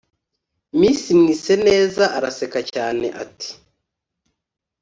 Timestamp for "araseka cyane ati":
2.17-3.49